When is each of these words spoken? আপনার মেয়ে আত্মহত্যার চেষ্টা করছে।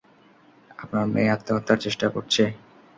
আপনার 0.79 1.05
মেয়ে 1.07 1.33
আত্মহত্যার 1.35 1.79
চেষ্টা 1.85 2.07
করছে। 2.09 2.43